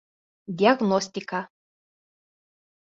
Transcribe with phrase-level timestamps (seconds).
[0.61, 1.39] Диагностика.